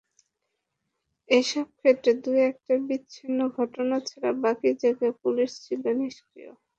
[1.29, 6.51] এসব ক্ষেত্রে দু-একটা বিচ্ছিন্ন ঘটনা ছাড়া বাকি জায়গায় পুলিশ ছিল নিষ্ক্রিয়।